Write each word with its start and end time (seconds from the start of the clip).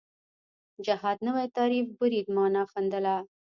جهاد 0.85 1.17
نوی 1.27 1.45
تعریف 1.57 1.87
برید 1.99 2.25
معنا 2.35 2.63
ښندله 2.71 3.15